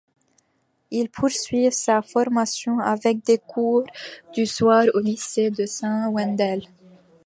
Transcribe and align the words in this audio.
Il 0.89 1.11
poursuit 1.11 1.71
sa 1.71 2.01
formation 2.01 2.79
avec 2.79 3.23
des 3.23 3.37
cours 3.37 3.83
du 4.33 4.47
soir 4.47 4.85
au 4.95 4.99
Lycée 4.99 5.51
de 5.51 5.67
St 5.67 6.09
Wendel. 6.11 6.63